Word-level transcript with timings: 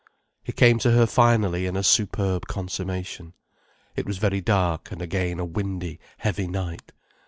He 0.41 0.51
came 0.51 0.79
to 0.79 0.89
her 0.93 1.05
finally 1.05 1.67
in 1.67 1.77
a 1.77 1.83
superb 1.83 2.47
consummation. 2.47 3.33
It 3.95 4.07
was 4.07 4.17
very 4.17 4.41
dark, 4.41 4.91
and 4.91 4.99
again 4.99 5.39
a 5.39 5.45
windy, 5.45 5.99
heavy 6.17 6.47
night. 6.47 6.91